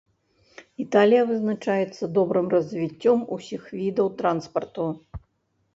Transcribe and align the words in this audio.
Італія 0.83 1.23
вызначаецца 1.31 2.03
добрым 2.17 2.45
развіццём 2.55 3.19
усіх 3.37 3.61
відаў 3.79 4.07
транспарту. 4.25 4.91